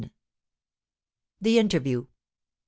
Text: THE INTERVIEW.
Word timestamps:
THE 1.41 1.59
INTERVIEW. 1.59 2.07